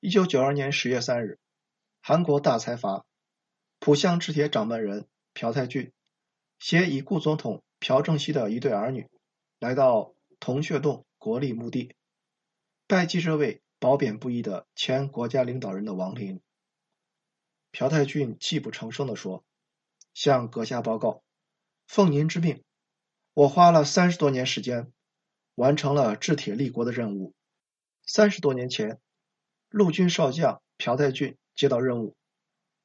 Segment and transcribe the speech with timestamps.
[0.00, 1.40] 一九九二年十月三日，
[2.00, 3.04] 韩国大财阀
[3.80, 5.92] 浦项制铁掌门人朴泰俊
[6.60, 9.10] 携已故总统朴正熙的一对儿女，
[9.58, 11.96] 来到铜雀洞国立墓地，
[12.86, 16.40] 拜祭这位褒贬不一的前国家领导人的亡灵。
[17.72, 19.44] 朴泰俊泣不成声地说
[20.14, 21.24] ：“向阁下报告，
[21.88, 22.62] 奉您之命，
[23.34, 24.92] 我花了三十多年时间，
[25.56, 27.34] 完成了制铁立国的任务。
[28.06, 29.00] 三十多年前。”
[29.68, 32.16] 陆军少将朴泰俊接到任务，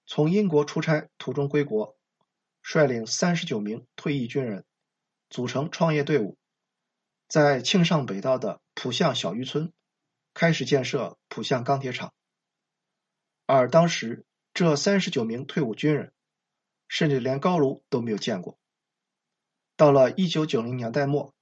[0.05, 1.95] 从英国出差途中归国，
[2.62, 4.66] 率领三十九名退役军人
[5.30, 6.38] 组成创业队伍，
[7.27, 9.72] 在庆尚北道的浦项小渔村
[10.34, 12.13] 开始建设浦项钢铁厂。
[13.45, 16.13] 而当时这三十九名退伍军人，
[16.88, 18.58] 甚至连高炉都没有见过。
[19.75, 21.34] 到了一九九零年代末，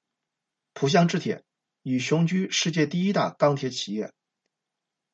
[0.74, 1.44] 浦项制铁
[1.82, 4.14] 已雄居世界第一大钢铁企业。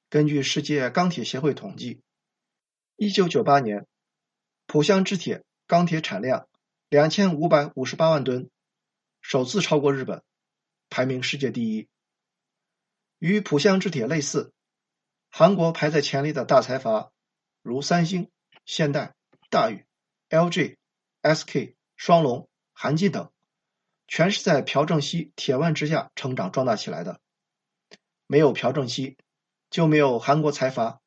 [0.10, 2.02] 根据世界钢铁协会统计，
[2.96, 3.86] 一九九八年，
[4.66, 6.48] 浦项制铁钢铁产量
[6.88, 8.50] 两千五百五十八万吨，
[9.20, 10.24] 首次超过日本，
[10.90, 11.90] 排名世界第一。
[13.20, 14.54] 与浦项制铁类似，
[15.30, 17.12] 韩国排在前列的大财阀
[17.62, 18.32] 如三星、
[18.64, 19.14] 现代、
[19.50, 19.86] 大宇、
[20.30, 20.78] LG、
[21.22, 23.30] SK、双龙、韩进等，
[24.08, 27.20] 全是在朴正熙铁腕之下成长壮大起来的。
[28.26, 29.18] 没有朴正熙。
[29.70, 31.02] 就没有韩国财阀，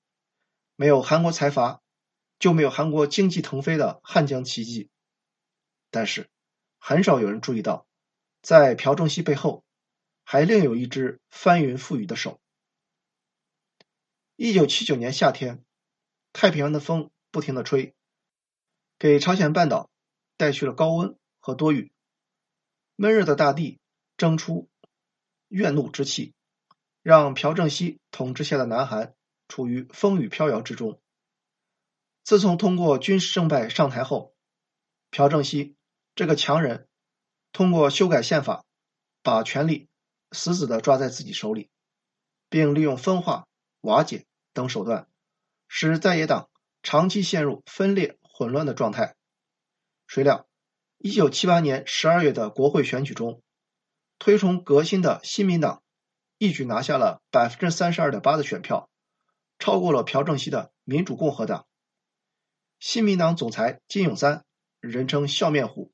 [0.76, 1.80] 没有韩国财阀，
[2.38, 4.90] 就没有韩国经济腾飞的汉江奇迹。
[5.90, 6.28] 但是，
[6.78, 7.86] 很少有人注意到，
[8.42, 9.64] 在朴正熙背后，
[10.24, 12.40] 还另有一只翻云覆雨的手。
[14.36, 15.64] 一九七九年夏天，
[16.32, 17.94] 太平洋的风不停的吹，
[18.98, 19.90] 给朝鲜半岛
[20.36, 21.92] 带去了高温和多雨，
[22.96, 23.80] 闷热的大地
[24.16, 24.68] 蒸出
[25.48, 26.34] 怨怒之气。
[27.02, 29.14] 让朴正熙统治下的南韩
[29.48, 31.00] 处于风雨飘摇之中。
[32.22, 34.34] 自从通过军事胜败上台后，
[35.10, 35.76] 朴正熙
[36.14, 36.88] 这个强人
[37.52, 38.64] 通过修改宪法，
[39.22, 39.88] 把权力
[40.30, 41.70] 死死的抓在自己手里，
[42.48, 43.48] 并利用分化、
[43.80, 45.08] 瓦解等手段，
[45.66, 46.50] 使在野党
[46.82, 49.16] 长期陷入分裂混乱的状态。
[50.06, 50.46] 谁料，
[50.98, 53.42] 一九七八年十二月的国会选举中，
[54.18, 55.82] 推崇革新的新民党。
[56.42, 58.88] 一举拿下了百分之三十二点八的选票，
[59.58, 61.66] 超过了朴正熙的民主共和党。
[62.78, 64.46] 新民党总裁金永三，
[64.80, 65.92] 人称笑面虎，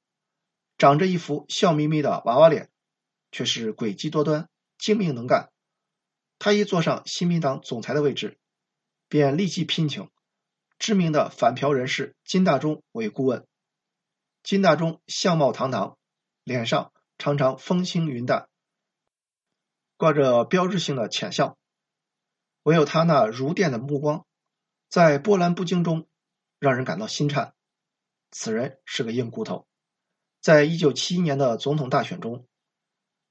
[0.79, 2.71] 长着一副笑眯眯的娃娃脸，
[3.33, 4.49] 却是诡计多端、
[4.79, 5.51] 精明能干。
[6.39, 8.39] 他一坐上新民党总裁的位置，
[9.09, 10.09] 便立即聘请
[10.79, 13.45] 知名的反朴人士金大中为顾问。
[14.45, 15.99] 金大中相貌堂堂，
[16.45, 18.49] 脸上常常风轻云淡。
[19.97, 21.57] 挂着标志性的浅笑，
[22.63, 24.27] 唯有他那如电的目光，
[24.91, 26.07] 在波澜不惊中，
[26.59, 27.55] 让人感到心颤。
[28.31, 29.67] 此人是个硬骨头，
[30.43, 32.47] 在一九七一年的总统大选中，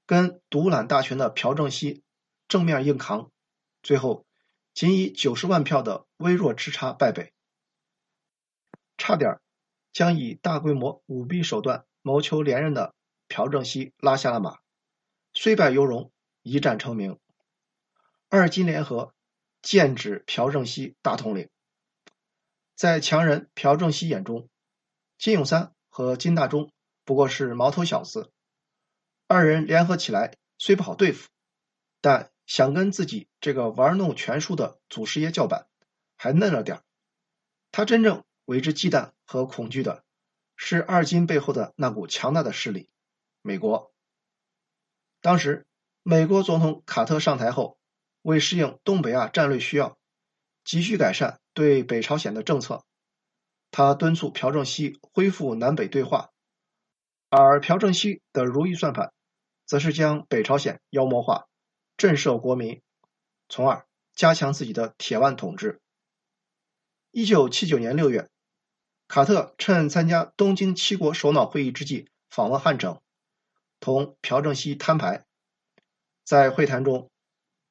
[0.06, 2.02] 跟独揽大权的朴正熙
[2.48, 3.30] 正面硬扛，
[3.82, 4.26] 最后
[4.74, 7.32] 仅以九十万票的微弱之差败北，
[8.96, 9.38] 差点
[9.92, 12.92] 将以大规模舞弊手段谋求连任的
[13.28, 14.58] 朴正熙拉下了马，
[15.32, 16.10] 虽败犹荣。
[16.48, 17.18] 一战成名，
[18.28, 19.12] 二金联合
[19.62, 21.50] 剑指朴正熙大统领。
[22.76, 24.48] 在强人朴正熙眼中，
[25.18, 26.72] 金永三和金大中
[27.04, 28.30] 不过是毛头小子，
[29.26, 31.28] 二人联合起来虽不好对付，
[32.00, 35.66] 但想跟自己这个玩弄权术的祖师爷叫板，
[36.16, 36.80] 还嫩了点
[37.72, 40.04] 他真正为之忌惮和恐惧的，
[40.54, 42.88] 是二金背后的那股强大的势力——
[43.42, 43.92] 美国。
[45.20, 45.65] 当时。
[46.08, 47.80] 美国总统卡特上台后，
[48.22, 49.98] 为适应东北亚战略需要，
[50.62, 52.84] 急需改善对北朝鲜的政策。
[53.72, 56.30] 他敦促朴正熙恢复南北对话，
[57.28, 59.12] 而朴正熙的如意算盘，
[59.64, 61.48] 则是将北朝鲜妖魔化，
[61.96, 62.82] 震慑国民，
[63.48, 63.84] 从而
[64.14, 65.80] 加强自己的铁腕统治。
[67.10, 68.30] 一九七九年六月，
[69.08, 73.00] 卡特趁参加东京七国首脑会议之际访问汉城，
[73.80, 75.25] 同朴正熙摊牌。
[76.26, 77.08] 在会谈中，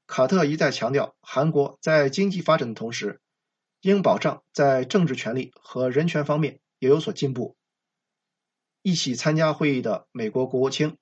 [0.07, 3.19] 卡特一再强调，韩国在经济发展的同时，
[3.81, 7.57] 应保障在政治权利和人权方面也有所进步。
[8.81, 10.97] 一起参加会议的美国国务卿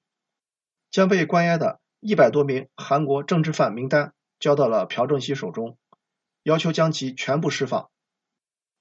[0.90, 5.78] 将被关押的一百多名韩国政治犯名单交到了朴正熙手中，
[6.42, 7.92] 要求将其全部释放。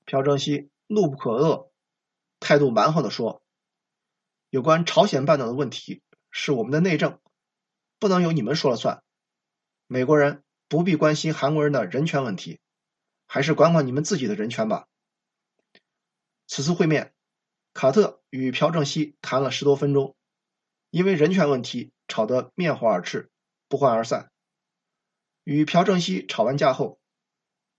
[0.07, 1.69] 朴正熙怒不可遏，
[2.41, 3.43] 态度蛮横地说
[4.49, 7.19] ：“有关朝鲜半岛的问题是我们的内政。”
[8.03, 9.01] 不能由你们说了算，
[9.87, 12.59] 美国人不必关心韩国人的人权问题，
[13.29, 14.89] 还是管管你们自己的人权吧。
[16.49, 17.15] 此次会面，
[17.73, 20.17] 卡特与朴正熙谈了十多分钟，
[20.91, 23.31] 因为人权问题吵得面红耳赤，
[23.69, 24.33] 不欢而散。
[25.45, 26.99] 与朴正熙吵完架后，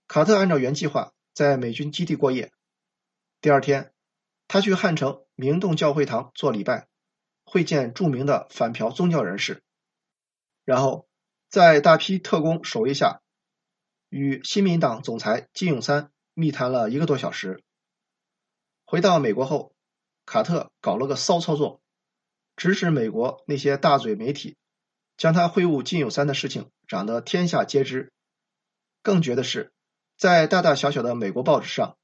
[0.08, 2.50] 卡特按照原计划在美军基地过夜。
[3.42, 3.92] 第二天，
[4.48, 6.88] 他去汉城明洞教会堂做礼拜，
[7.44, 9.62] 会见著名的反朴宗教人士，
[10.64, 11.06] 然后。
[11.50, 13.20] 在大批特工守卫下，
[14.08, 17.62] 与新民党总裁金永三密谈了一个多小时。
[18.84, 19.72] 回到美国后，
[20.26, 21.80] 卡特搞了个骚操作，
[22.56, 24.56] 指使美国那些大嘴媒体
[25.16, 28.12] 将他会晤金永三的事情嚷得天下皆知。
[29.00, 29.72] 更绝的是，
[30.16, 31.96] 在大大小小的美国报纸上，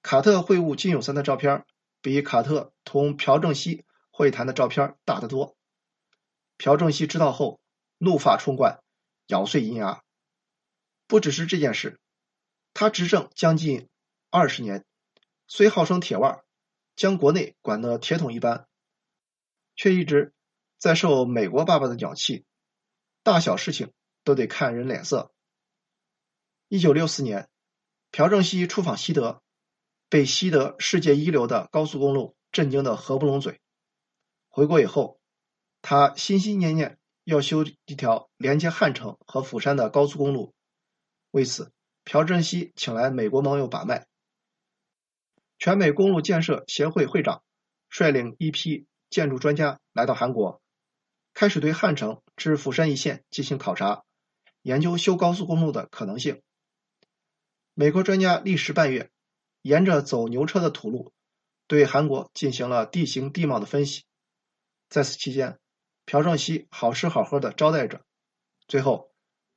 [0.00, 1.66] 卡特会晤金永三的照片
[2.00, 5.54] 比卡特同朴正熙会谈的照片大得多。
[6.56, 7.60] 朴正熙知道后。
[8.04, 8.82] 怒发冲冠，
[9.26, 10.04] 咬碎银牙。
[11.06, 11.98] 不只是这件事，
[12.72, 13.88] 他执政将近
[14.30, 14.84] 二十年，
[15.48, 16.42] 虽号称铁腕，
[16.94, 18.68] 将国内管得铁桶一般，
[19.74, 20.32] 却一直
[20.78, 22.44] 在受美国爸爸的鸟气，
[23.22, 23.92] 大小事情
[24.22, 25.32] 都得看人脸色。
[26.68, 27.48] 一九六四年，
[28.10, 29.42] 朴正熙出访西德，
[30.08, 33.60] 被西德世界一流的高速公路震惊得合不拢嘴。
[34.48, 35.20] 回国以后，
[35.82, 36.98] 他心心念念。
[37.24, 40.54] 要修一条连接汉城和釜山的高速公路，
[41.30, 41.72] 为此，
[42.04, 44.06] 朴正熙请来美国盟友把脉。
[45.58, 47.42] 全美公路建设协会会长
[47.88, 50.60] 率领一批建筑专家来到韩国，
[51.32, 54.04] 开始对汉城至釜山一线进行考察，
[54.60, 56.42] 研究修高速公路的可能性。
[57.72, 59.10] 美国专家历时半月，
[59.62, 61.12] 沿着走牛车的土路，
[61.66, 64.04] 对韩国进行了地形地貌的分析。
[64.90, 65.58] 在此期间，
[66.06, 68.04] 朴正熙好吃好喝的招待着，
[68.68, 69.10] 最后，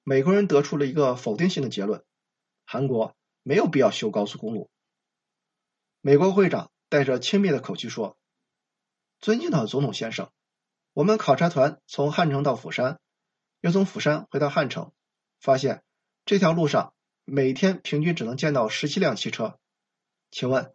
[0.03, 2.05] 美国人得出了一个否定性的结论：
[2.65, 4.69] 韩国没有必要修高速公路。
[5.99, 8.17] 美国会长带着轻蔑的口气说
[9.19, 10.31] ：“尊敬的总统先生，
[10.93, 12.99] 我们考察团从汉城到釜山，
[13.59, 14.93] 又从釜山回到汉城，
[15.41, 15.83] 发现
[16.25, 16.93] 这条路上
[17.25, 19.59] 每天平均只能见到十七辆汽车。
[20.31, 20.73] 请问，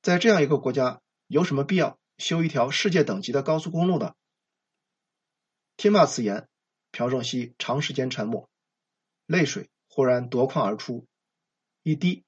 [0.00, 4.14] 在这样一个国家，有什么必要修一条世界等级的高速公路呢？”
[5.80, 6.46] 听罢此言，
[6.90, 8.50] 朴正熙长时间沉默，
[9.24, 11.06] 泪水忽然夺眶而出，
[11.82, 12.22] 一滴、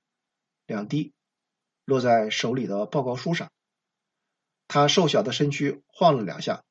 [0.64, 1.12] 两滴，
[1.84, 3.52] 落在手里的报告书上。
[4.68, 6.64] 他瘦小的身躯晃了两下，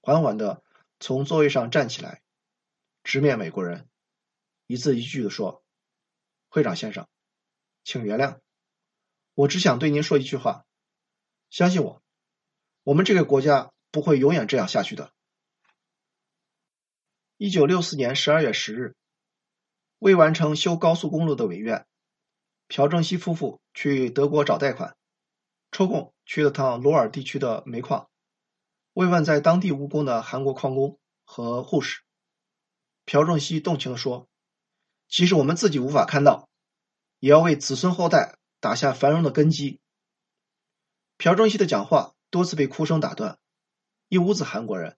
[0.00, 0.64] 缓缓的
[0.98, 2.22] 从座位上站起来，
[3.04, 3.88] 直面美国人，
[4.66, 5.62] 一字一句的说
[6.50, 7.06] ：“会长先生，
[7.84, 8.40] 请原谅，
[9.34, 10.66] 我只想对您说一句话，
[11.50, 12.02] 相信我，
[12.82, 15.13] 我们这个国家不会永远这样下去的。”
[17.44, 18.96] 一九六四年十二月十日，
[19.98, 21.86] 未完成修高速公路的委愿，
[22.68, 24.96] 朴正熙夫妇去德国找贷款，
[25.70, 28.08] 抽空去了趟罗尔地区的煤矿，
[28.94, 32.00] 慰问在当地务工的韩国矿工和护士。
[33.04, 34.26] 朴正熙动情地说
[35.06, 36.48] ：“即使我们自己无法看到，
[37.18, 39.82] 也要为子孙后代打下繁荣的根基。”
[41.18, 43.38] 朴正熙的讲话多次被哭声打断，
[44.08, 44.96] 一屋子韩国人，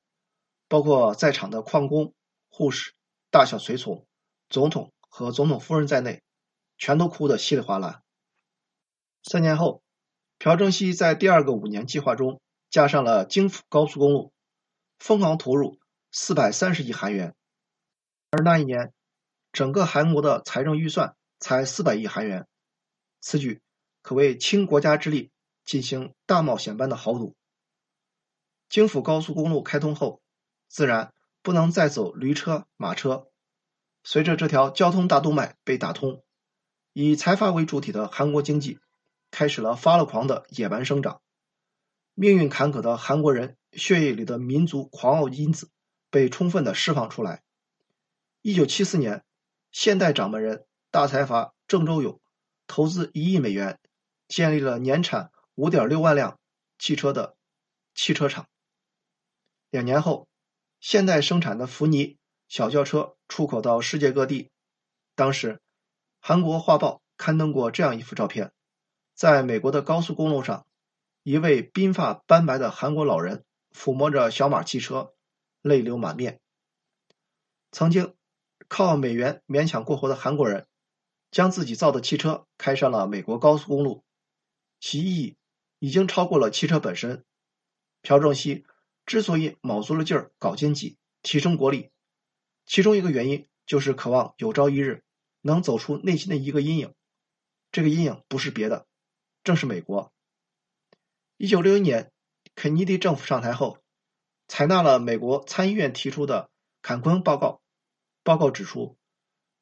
[0.68, 2.14] 包括在场的矿工。
[2.56, 2.94] 护士、
[3.30, 4.06] 大小随从、
[4.48, 6.22] 总统和总统夫人在内，
[6.78, 8.00] 全都哭得稀里哗啦。
[9.22, 9.82] 三年后，
[10.38, 12.40] 朴正熙在第二个五年计划中
[12.70, 14.32] 加上了京釜高速公路，
[14.98, 15.78] 疯狂投入
[16.10, 17.34] 四百三十亿韩元。
[18.30, 18.94] 而那一年，
[19.52, 22.48] 整个韩国的财政预算才四百亿韩元，
[23.20, 23.60] 此举
[24.00, 25.30] 可谓倾国家之力
[25.66, 27.36] 进行大冒险般的豪赌。
[28.70, 30.22] 京釜高速公路开通后，
[30.68, 31.12] 自然。
[31.46, 33.28] 不能再走驴车马车。
[34.02, 36.24] 随着这条交通大动脉被打通，
[36.92, 38.80] 以财阀为主体的韩国经济
[39.30, 41.22] 开始了发了狂的野蛮生长。
[42.14, 45.70] 命运坎坷的韩国人血液里的民族狂傲因子
[46.10, 47.44] 被充分的释放出来。
[48.42, 49.24] 一九七四年，
[49.70, 52.20] 现代掌门人大财阀郑周永
[52.66, 53.78] 投资一亿美元，
[54.26, 56.40] 建立了年产五点六万辆
[56.76, 57.36] 汽车的
[57.94, 58.48] 汽车厂。
[59.70, 60.26] 两年后。
[60.80, 62.18] 现代生产的福尼
[62.48, 64.50] 小轿车出口到世界各地。
[65.14, 65.60] 当时，
[66.20, 68.52] 韩国画报刊登过这样一幅照片：
[69.14, 70.66] 在美国的高速公路上，
[71.22, 75.14] 一位鬓发斑白的韩国老人抚摸着小马汽车，
[75.62, 76.40] 泪流满面。
[77.72, 78.14] 曾经
[78.68, 80.66] 靠美元勉强过活的韩国人，
[81.30, 84.04] 将自己造的汽车开上了美国高速公路，
[84.78, 85.36] 其意义
[85.78, 87.24] 已经超过了汽车本身。
[88.02, 88.66] 朴正熙。
[89.06, 91.90] 之所以卯足了劲儿搞经济、提升国力，
[92.66, 95.04] 其中一个原因就是渴望有朝一日
[95.40, 96.92] 能走出内心的一个阴影。
[97.70, 98.86] 这个阴影不是别的，
[99.44, 100.12] 正是美国。
[101.36, 102.10] 一九六一年，
[102.54, 103.78] 肯尼迪政府上台后，
[104.48, 106.50] 采纳了美国参议院提出的
[106.82, 107.60] 坎昆报告。
[108.24, 108.98] 报告指出，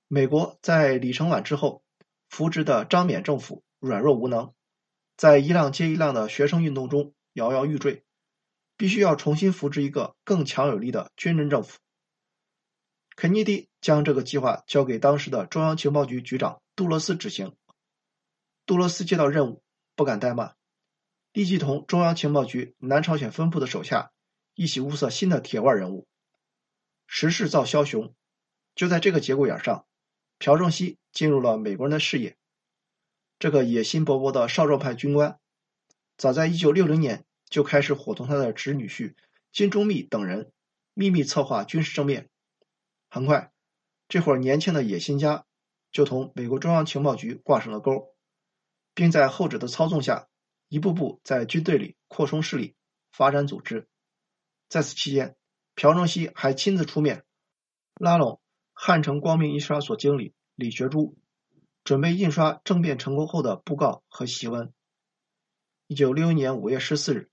[0.08, 1.82] 美国在李承晚之后
[2.30, 4.54] 扶植的张冕政府软弱无能，
[5.18, 8.04] 在一浪接一浪的学生运动中摇摇欲坠，
[8.76, 11.78] 必须要重新扶植一个更强有力的军人政府。
[13.16, 17.54] 肯尼迪将这个计划交给当时的中央情报局局长杜勒斯执行。
[18.66, 19.62] 杜勒斯接到任务，
[19.94, 20.56] 不敢怠慢，
[21.32, 24.10] 立即同中央情报局南朝鲜分部的手下
[24.54, 26.08] 一起物色新的铁腕人物。
[27.06, 28.14] 时势造枭雄，
[28.74, 29.86] 就在这个节骨眼上，
[30.38, 32.36] 朴正熙进入了美国人的视野。
[33.38, 35.38] 这个野心勃勃的少壮派军官，
[36.16, 39.14] 早在1960年就开始伙同他的侄女婿
[39.52, 40.52] 金钟密等人
[40.94, 42.28] 秘密策划军事政变。
[43.08, 43.52] 很快，
[44.08, 45.46] 这伙年轻的野心家
[45.92, 48.14] 就同美国中央情报局挂上了钩，
[48.94, 50.28] 并在后者的操纵下，
[50.68, 52.74] 一步步在军队里扩充势力、
[53.12, 53.88] 发展组织。
[54.68, 55.36] 在此期间，
[55.76, 57.24] 朴正熙还亲自出面，
[57.94, 58.40] 拉拢
[58.72, 61.16] 汉城光明印刷所经理李学珠，
[61.84, 64.72] 准备印刷政变成功后的布告和檄文。
[65.86, 67.30] 一九六一年五月十四日，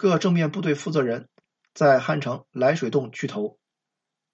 [0.00, 1.28] 各政变部队负责人
[1.74, 3.58] 在汉城来水洞聚头，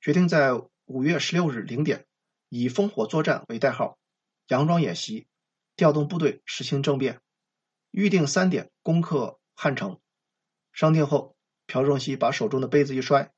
[0.01, 0.53] 决定在。
[0.85, 2.07] 五月十六日零点，
[2.49, 3.99] 以“烽火作战”为代号，
[4.47, 5.27] 佯装演习，
[5.75, 7.21] 调动部队实行政变。
[7.91, 9.99] 预定三点攻克汉城。
[10.73, 13.33] 商定后，朴正熙把手中的杯子一摔，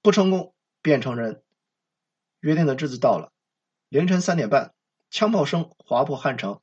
[0.00, 1.42] 不成功便成仁。
[2.40, 3.30] 约定的日子到了，
[3.90, 4.72] 凌晨三点半，
[5.10, 6.62] 枪炮声划破汉城。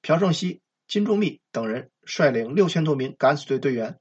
[0.00, 4.00] 朴正熙、金钟密等人率领六千多名敢死队队员，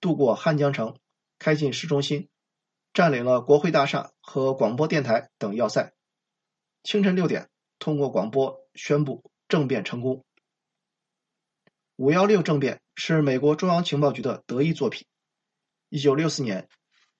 [0.00, 0.98] 渡过汉江城，
[1.38, 2.28] 开进市中心。
[2.94, 5.92] 占领了国会大厦和广播电台等要塞。
[6.82, 10.24] 清晨六点，通过广播宣布政变成功。
[11.96, 15.06] 五幺六政变是美国中央情报局的得意作品。
[15.90, 16.68] 一九六四年，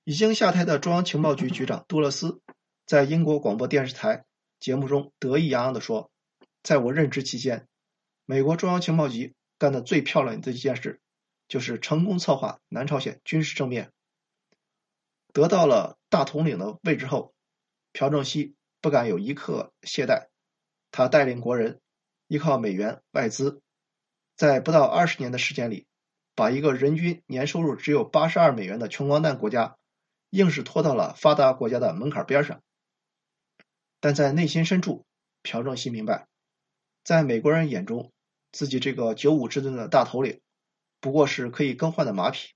[0.04, 2.40] 已经下台的中央情报局局长杜勒斯
[2.84, 4.24] 在英国广播电视台
[4.58, 6.10] 节目中得意洋洋地说
[6.64, 7.68] ：“在我任职期间，
[8.24, 11.00] 美国中央情报局干的最漂亮的一件事，
[11.48, 13.90] 就是成功策划南朝鲜军事政变。”
[15.34, 17.34] 得到了大统领的位置后，
[17.92, 20.28] 朴正熙不敢有一刻懈怠。
[20.90, 21.80] 他带领国人
[22.28, 23.60] 依靠美元外资，
[24.36, 25.86] 在不到二十年的时间里，
[26.34, 29.76] 把一个人均年收入只有八十二美元的穷光蛋国家，
[30.30, 32.62] 硬是拖到了发达国家的门槛边上。
[34.00, 35.04] 但在内心深处，
[35.42, 36.26] 朴正熙明白，
[37.04, 38.12] 在美国人眼中，
[38.50, 40.40] 自己这个九五之尊的大头领，
[41.00, 42.54] 不过是可以更换的马匹。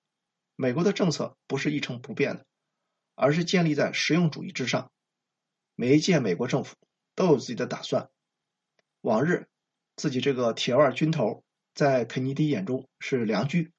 [0.56, 2.46] 美国的政策不是一成不变的。
[3.14, 4.90] 而是建立在实用主义之上。
[5.75, 6.76] 每一届美国政府
[7.14, 8.11] 都有自己的打算。
[9.02, 9.49] 往日，
[9.96, 11.44] 自己这个铁腕军头
[11.75, 13.70] 在肯尼迪眼中是良驹，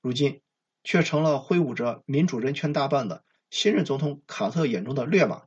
[0.00, 0.40] 如今
[0.84, 5.46] 却成了挥舞着民主人权大棒的新任总统卡特眼中的劣马。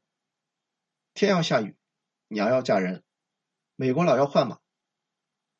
[1.13, 1.77] 天要下雨，
[2.27, 3.03] 娘要嫁人，
[3.77, 4.60] 美国佬要换马。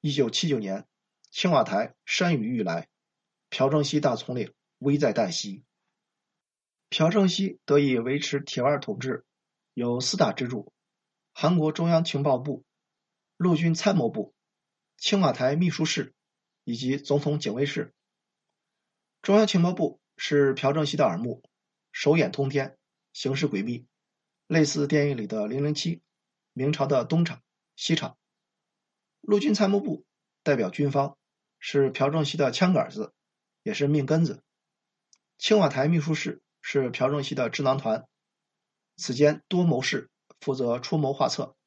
[0.01, 0.85] 一九七九年，
[1.33, 2.87] 青瓦台山雨欲来，
[3.49, 5.63] 朴正熙大统领危在旦夕。
[6.91, 9.25] 朴正熙得以维持铁腕统治，
[9.73, 10.71] 有四大支柱：
[11.33, 12.63] 韩国中央情报部、
[13.35, 14.35] 陆军参谋部、
[14.95, 16.13] 青瓦台秘书室
[16.65, 17.95] 以及总统警卫室。
[19.23, 21.41] 中央情报部是朴正熙的耳目，
[21.91, 22.77] 手眼通天，
[23.11, 23.87] 行事诡秘，
[24.45, 26.03] 类似电影里的零零七，
[26.53, 27.41] 明朝的东厂、
[27.75, 28.19] 西厂。
[29.21, 30.05] 陆军参谋部
[30.43, 31.17] 代表军方，
[31.65, 33.13] 是朴正熙的枪杆子，
[33.63, 34.43] 也是命根子。
[35.38, 36.41] 青瓦台秘书室。
[36.65, 38.08] 是朴正熙的智囊团，
[38.96, 41.58] 此间多谋士负责出谋划策。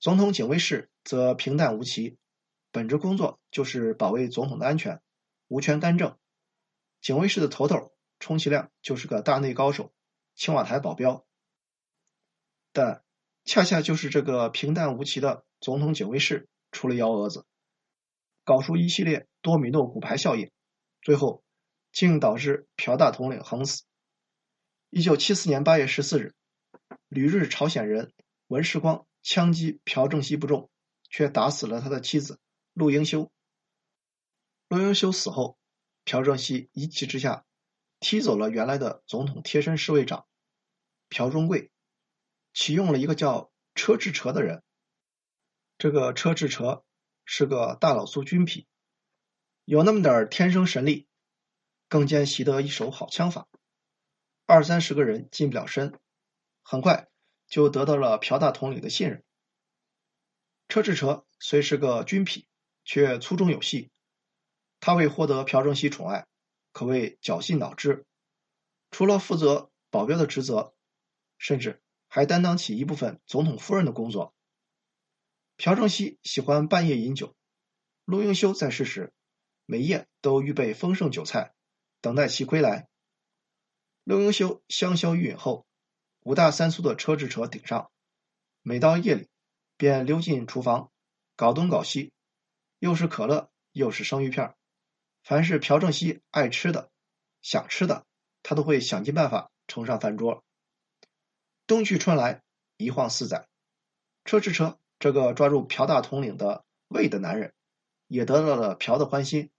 [0.00, 2.18] 总统警卫室则平淡无奇，
[2.72, 5.00] 本职工作就是保卫总统的安全，
[5.46, 6.18] 无权干政。
[7.00, 9.92] 警卫室的头头充其量就是个大内高手，
[10.34, 11.24] 青瓦台保镖。
[12.72, 13.04] 但
[13.44, 17.46] 恰恰就是这个平淡无奇的总统警卫室出了幺蛾子，
[18.44, 20.50] 搞出一系列多米诺骨牌效应，
[21.00, 21.44] 最后
[21.92, 23.84] 竟导致朴大统领横死。
[24.90, 26.34] 一九七四年八月十四日，
[27.08, 28.12] 旅日朝鲜人
[28.46, 30.70] 文世光枪击朴正熙不中，
[31.08, 32.40] 却打死了他的妻子
[32.74, 33.30] 陆英修。
[34.68, 35.56] 陆英修死后，
[36.04, 37.44] 朴正熙一气之下
[38.00, 40.26] 踢走了原来的总统贴身侍卫长
[41.08, 41.70] 朴忠贵，
[42.52, 44.62] 启用了一个叫车志哲的人。
[45.78, 46.84] 这个车志哲
[47.34, 48.66] 是个大老粗军痞，
[49.64, 51.08] 有那么点天生神力，
[51.88, 53.48] 更兼习得一手好枪法。
[54.44, 55.98] 二三十个人近不了身，
[56.62, 57.08] 很快
[57.46, 59.24] 就得到了朴大统领的信任。
[60.68, 62.44] 车智哲虽是个军痞，
[62.84, 63.90] 却粗中有细。
[64.78, 66.26] 他为获得朴正熙宠爱，
[66.70, 68.04] 可谓绞尽脑汁。
[68.90, 70.74] 除了负责保镖的职责，
[71.38, 74.34] 甚至还担当起一部分总统夫人的工作。
[75.56, 77.36] 朴正熙喜欢半夜饮酒，
[78.04, 79.12] 陆英修在世时，
[79.66, 81.54] 每夜都预备丰盛酒菜，
[82.00, 82.88] 等待其归来。
[84.02, 85.66] 陆英修香消玉殒后，
[86.20, 87.92] 五大三粗的车智车顶上，
[88.62, 89.28] 每到夜里，
[89.76, 90.90] 便溜进厨房，
[91.36, 92.12] 搞东搞西，
[92.80, 94.56] 又是可乐，又是生鱼片
[95.22, 96.90] 凡是朴正熙爱吃的、
[97.40, 98.04] 想吃的，
[98.42, 100.44] 他都会想尽办法呈上饭桌。
[101.68, 102.42] 冬去春来，
[102.76, 103.46] 一晃四载，
[104.24, 107.52] 车智车这个抓住朴大统领的胃的男人，
[108.06, 109.50] 也得到了朴的欢心。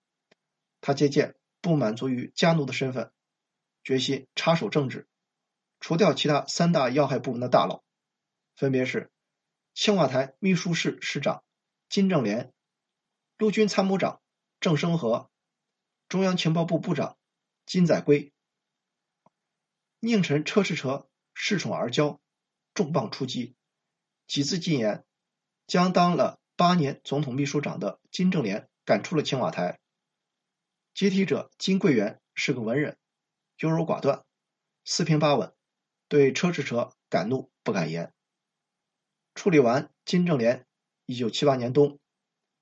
[0.79, 3.11] 他渐渐不满足于家奴的身份，
[3.83, 5.05] 决心插手政治，
[5.81, 7.83] 除掉其他三大要害部门的大佬，
[8.55, 9.11] 分别是
[9.73, 11.43] 青瓦台秘书室室长
[11.89, 12.53] 金正莲、
[13.37, 14.21] 陆军参谋长
[14.61, 15.29] 郑生和。
[16.07, 17.17] 中央情报部部长
[17.65, 18.31] 金载圭，
[19.99, 22.19] 宁臣车智澈恃宠而骄，
[22.73, 23.57] 重磅出击，
[24.25, 25.03] 几次进言，
[25.67, 29.79] 将当了八年总统秘书长的金正莲赶出了青瓦台。
[30.93, 32.97] 接替者金桂元是个文人，
[33.59, 34.23] 优柔寡断，
[34.85, 35.53] 四平八稳，
[36.07, 38.13] 对车智澈敢怒不敢言。
[39.35, 40.65] 处理完金正莲，
[41.05, 41.99] 一九七八年冬，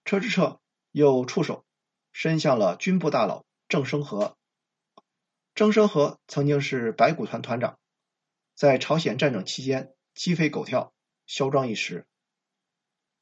[0.05, 1.65] 车智澈又出手。
[2.13, 4.37] 伸向了军部大佬郑生和。
[5.55, 7.79] 郑生和曾经是白骨团团长，
[8.53, 10.93] 在朝鲜战争期间鸡飞狗跳，
[11.25, 12.05] 嚣张一时。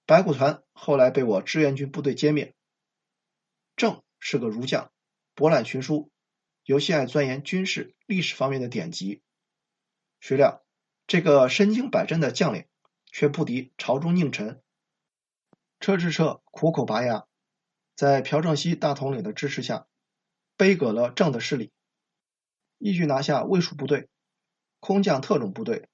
[0.10, 2.56] 白骨团后来被我志愿军部队歼灭。
[3.76, 4.92] 郑是个儒将，
[5.36, 6.10] 博览群书，
[6.64, 9.22] 尤其爱钻研军事历史方面的典籍。
[10.20, 10.66] 谁料
[11.06, 12.66] 这个身经百战的将领，
[13.12, 14.64] 却不敌朝中佞臣。
[15.80, 17.28] 车志彻苦口拔牙。
[17.96, 19.86] 在朴正熙大统领的支持下，
[20.58, 21.72] 杯葛了郑的势力，
[22.80, 24.10] 一举拿下卫戍部队、
[24.80, 25.88] 空降特种部队、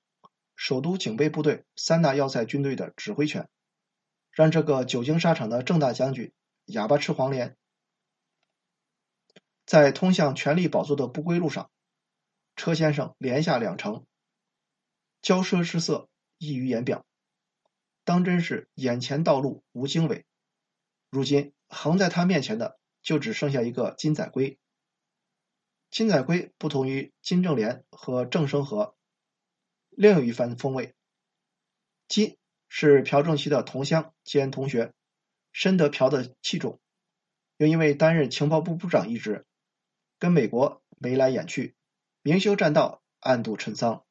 [0.56, 3.50] 首都警备部队三大要塞军队的指挥权，
[4.36, 6.32] 让这个久经沙场的郑大将军
[6.66, 7.58] 哑巴吃黄连。
[9.66, 11.72] 在通向权力宝座的不归路上，
[12.56, 14.06] 车先生连下两城，
[15.24, 17.04] 骄奢之色溢于言表，
[18.04, 20.28] 当真是眼前道路无经纬。
[21.10, 21.52] 如今。
[21.68, 24.60] 横在他面前的就只剩下一个金载圭。
[25.90, 28.96] 金载圭不同于金正莲和郑生和，
[29.90, 30.94] 另有一番风味。
[32.08, 32.38] 金
[32.78, 34.92] 是朴正熙的同乡兼同学，
[35.54, 36.82] 深得朴的器重，
[37.56, 39.46] 又因为担任情报部部长一职，
[40.20, 41.74] 跟美国眉来眼去，
[42.22, 44.04] 明修栈道，暗度陈仓。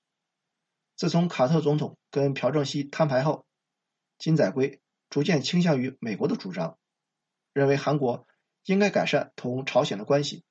[0.96, 3.44] 自从卡特总统跟朴正熙摊牌后，
[4.16, 6.78] 金载圭逐渐倾向于美国的主张。
[7.52, 8.26] 认为韩国
[8.64, 10.42] 应该改善同朝鲜的关系，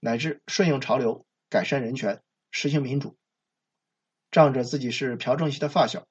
[0.00, 3.16] 乃至顺应潮流改善人权、实行民主。
[4.30, 6.06] 仗着自己是朴正熙的发小，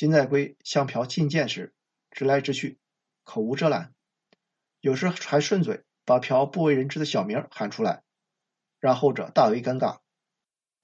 [0.00, 1.74] 金在圭向朴进谏时
[2.10, 2.78] 直来直去，
[3.22, 3.92] 口无遮拦，
[4.80, 8.02] 有时还顺嘴把朴不为人知的小名喊出来，
[8.78, 9.98] 让后者大为尴尬。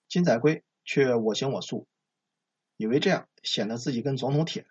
[0.07, 1.89] 金载圭却我行我素，
[2.77, 4.67] 以为这样显得自己跟总统铁。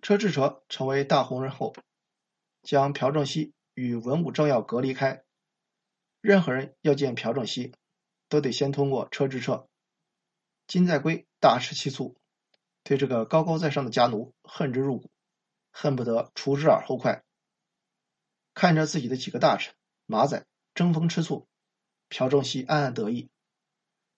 [0.00, 1.74] 车智澈成为大红人后。
[2.62, 5.24] 将朴正熙与文武政要隔离开，
[6.20, 7.74] 任何人要见朴正熙，
[8.28, 9.68] 都得先通过车智澈。
[10.68, 12.16] 金在圭大吃其醋，
[12.88, 15.10] 对这个高高在上的家奴恨之入骨，
[15.70, 17.22] 恨不得除之而后快。
[18.54, 19.74] 看着自己的几个大臣
[20.06, 21.46] 马仔争风吃醋，
[22.08, 23.28] 朴正熙暗暗得意。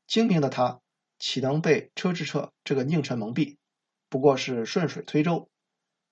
[0.07, 0.81] 精明的他
[1.19, 3.57] 岂能被车智澈这个佞臣蒙蔽？
[4.09, 5.51] 不过是顺水推舟，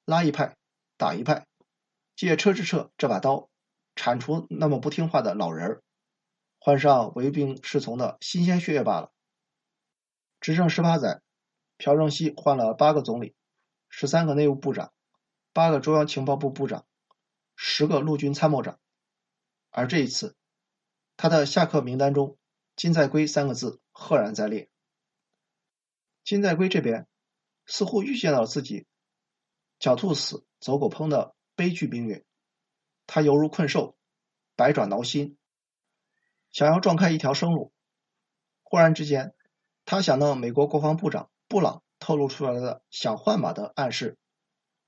[0.05, 0.57] 拉一派
[0.97, 1.47] 打一派。
[2.17, 3.49] 借车智澈这把刀，
[3.95, 5.83] 铲除那么不听话的老人儿，
[6.59, 9.13] 换上唯兵是从的新鲜血液罢了。
[10.41, 11.23] 执政十八载，
[11.79, 13.35] 朴正熙换了八个总理，
[13.89, 14.93] 十三个内务部长，
[15.55, 16.87] 八个中央情报部部长，
[17.57, 18.79] 十个陆军参谋长。
[19.71, 20.37] 而这一次，
[21.17, 22.37] 他的下课名单中，
[22.77, 24.69] 金在圭三个字赫然在列。
[26.25, 27.09] 金在圭这边
[27.65, 28.87] 似乎预见到自己
[29.81, 31.35] 狡兔死，走狗烹的。
[31.59, 32.25] 悲剧命运，
[33.09, 33.99] 他犹如困兽，
[34.55, 35.37] 百爪挠心，
[36.53, 37.73] 想要撞开一条生路。
[38.63, 39.35] 忽然之间，
[39.85, 44.19] 他想到美国国防部长布朗透露出来的想换马的暗示，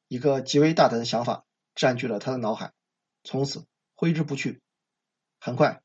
[0.09, 2.73] 一个极为大胆的想法占据了他的脑海，
[3.25, 4.61] 从此挥之不去。
[5.41, 5.83] 很快，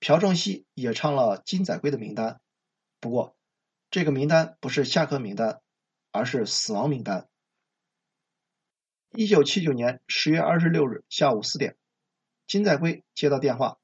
[0.00, 2.40] 朴正熙也唱了金载圭的名单。
[2.98, 3.36] 不过，
[3.88, 5.60] 这个名单不是下课名单，
[6.10, 7.28] 而是死亡名单。
[9.12, 11.76] 一九七九年十月二十六日下午四点，
[12.48, 13.78] 金载圭接到电话，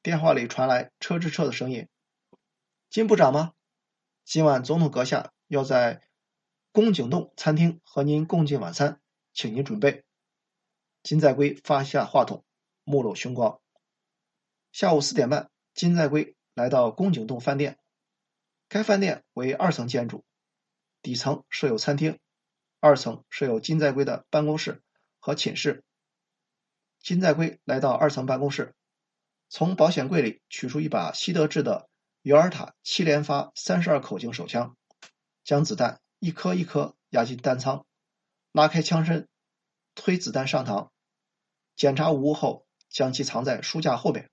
[0.00, 1.88] 电话里传来车之车的声音
[2.88, 3.52] ：“金部长吗？
[4.24, 6.02] 今晚总统阁下要在
[6.72, 9.00] 宫景洞餐厅和您共进晚餐，
[9.32, 10.04] 请您准备。”
[11.02, 12.44] 金在圭发下话筒，
[12.82, 13.60] 目露凶光。
[14.72, 17.78] 下午四点半，金在圭来到宫景洞饭店。
[18.68, 20.24] 该饭店为二层建筑，
[21.02, 22.18] 底层设有餐厅，
[22.80, 24.82] 二层设有金在圭的办公室
[25.20, 25.84] 和寝室。
[27.00, 28.74] 金在圭来到二层办公室，
[29.48, 31.88] 从保险柜里取出一把西德制的
[32.22, 34.76] 尤尔塔七连发三十二口径手枪，
[35.46, 37.86] 将子弹一颗一颗压进弹仓，
[38.50, 39.28] 拉开枪身，
[39.94, 40.90] 推子弹上膛，
[41.76, 44.28] 检查无误后，将其藏在书架后边。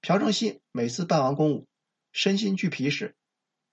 [0.00, 1.68] 朴正熙每次办完公务。
[2.12, 3.14] 身心俱疲时，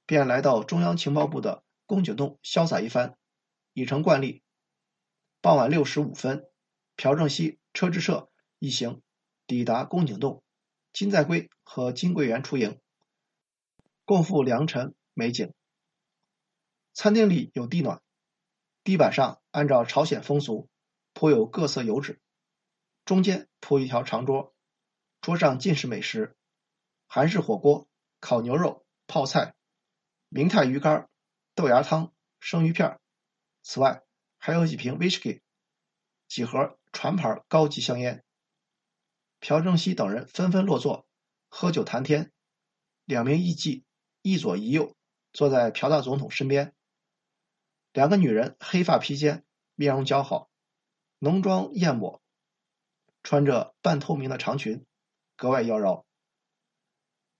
[0.06, 3.18] 便来到中央情报部的宫井洞潇洒一番，
[3.72, 4.44] 已成惯例。
[5.40, 6.46] 傍晚六时五分，
[6.98, 9.02] 朴正熙、车之澈一行
[9.48, 10.44] 抵达宫井洞，
[10.92, 12.82] 金在圭和金桂元出营，
[14.04, 15.54] 共赴良辰美景。
[16.98, 18.02] 餐厅里有地暖，
[18.84, 20.68] 地板上按照朝鲜风俗
[21.14, 22.20] 铺有各色油纸，
[23.06, 24.56] 中间铺一条长桌，
[25.22, 26.36] 桌上尽是美食，
[27.06, 27.88] 韩式火锅。
[28.20, 29.54] 烤牛肉、泡菜、
[30.28, 31.08] 明太鱼干、
[31.54, 33.00] 豆芽汤、生鱼片。
[33.62, 34.02] 此外，
[34.40, 35.44] 还有几瓶威士忌、
[36.28, 38.24] 几盒船牌高级香烟。
[39.40, 41.08] 朴正熙等人纷纷落座，
[41.48, 42.32] 喝酒谈天。
[43.06, 43.84] 两名艺妓
[44.24, 44.96] 一左一右
[45.32, 46.74] 坐在朴大总统身边。
[47.98, 50.52] 两个女人黑发披肩，面容姣好，
[51.18, 52.22] 浓妆艳抹，
[53.24, 54.86] 穿着半透明的长裙，
[55.36, 56.04] 格外妖娆。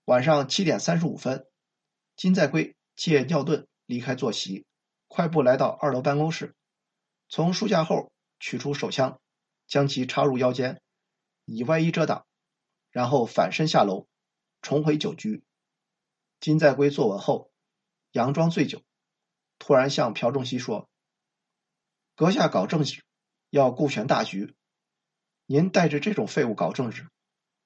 [0.04, 1.46] 晚上七点三十五分，
[2.16, 4.66] 金在圭借尿遁离开坐席，
[5.06, 6.56] 快步来到二楼办公室，
[7.28, 9.20] 从书架后取出手枪，
[9.68, 10.82] 将其插入腰间，
[11.44, 12.26] 以外衣遮挡，
[12.90, 14.08] 然后反身下楼，
[14.60, 15.44] 重回酒局。
[16.40, 17.52] 金在圭坐稳后，
[18.10, 18.82] 佯装醉酒，
[19.58, 20.88] 突然向朴正熙说
[22.16, 23.02] ：“阁下搞政治
[23.50, 24.54] 要顾全大局，
[25.46, 27.08] 您带着这种废物搞政治，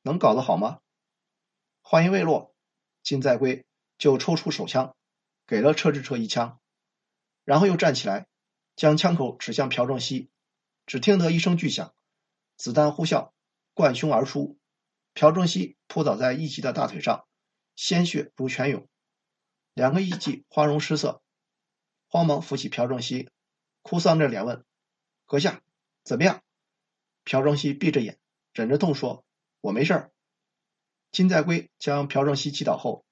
[0.03, 0.81] 能搞得好吗？”
[1.83, 2.55] 话音未落，
[3.03, 3.65] 金在圭
[3.99, 4.97] 就抽出手枪，
[5.47, 6.61] 给了车志车一枪，
[7.45, 8.27] 然后又站起来，
[8.77, 10.31] 将枪口指向朴正熙。
[10.85, 11.95] 只听得一声巨响，
[12.57, 13.31] 子弹呼啸，
[13.73, 14.59] 贯胸而出，
[15.15, 17.25] 朴正熙扑倒在艺妓的大腿上，
[17.77, 18.89] 鲜血如泉涌。
[19.75, 21.23] 两个艺妓花容失色，
[22.13, 23.31] 慌忙扶起朴正熙，
[23.81, 24.67] 哭丧着脸问
[25.25, 25.63] ：“阁下
[26.05, 26.43] 怎么样？”
[27.25, 28.19] 朴正熙闭着眼，
[28.53, 29.25] 忍着痛说
[29.63, 30.13] ：“我没事儿。”
[31.11, 33.07] 金在圭将朴正熙击倒后，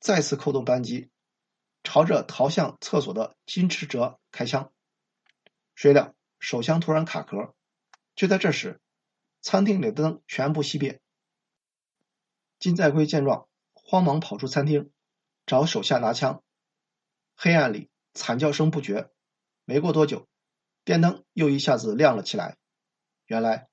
[0.00, 1.08] 再次扣动扳机，
[1.82, 4.70] 朝着逃向厕所的金池哲开枪。
[5.74, 7.54] 谁料手枪突然卡壳，
[8.14, 8.82] 就在这时，
[9.40, 11.00] 餐厅里的灯全部熄灭。
[12.58, 14.92] 金在圭见状，慌忙跑出餐厅，
[15.46, 16.44] 找手下拿枪。
[17.34, 19.10] 黑暗里惨叫声不绝。
[19.64, 20.28] 没过多久，
[20.84, 22.56] 电灯又一下子亮了起来。
[23.26, 23.68] 原来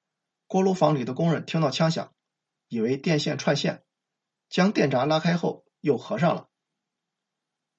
[0.47, 2.13] 锅炉房里的工人听到枪响。
[2.71, 3.83] 以为电线串线，
[4.47, 6.51] 将电闸拉开后又合上了。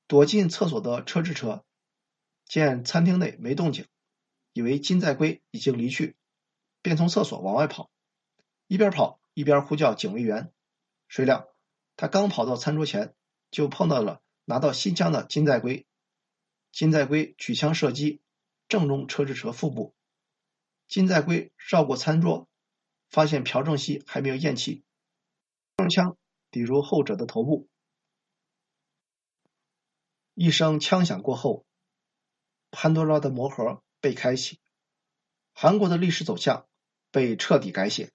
[0.09, 1.64] 躲进厕所的车之车
[2.44, 3.87] 见餐厅内没动静，
[4.53, 6.16] 以为金在圭已经离去，
[6.83, 7.88] 便从厕所往外跑，
[8.66, 10.53] 一边跑一边呼叫警卫员。
[11.07, 11.55] 谁料
[11.94, 13.14] 他刚跑到餐桌前，
[13.53, 15.87] 就碰到了拿到新枪的金在圭。
[16.73, 18.21] 金在圭举枪射击，
[18.69, 19.95] 正中车志哲腹部。
[20.89, 22.47] 金在圭绕过餐桌。
[23.11, 24.85] 发现朴正熙还没有咽气，
[25.79, 26.17] 用枪
[26.53, 27.69] 抵入后者的头部。
[30.35, 31.67] 一声枪响过后，
[32.71, 34.61] 潘多拉的魔盒被开启，
[35.53, 36.69] 韩国的历史走向
[37.11, 38.13] 被彻底改写。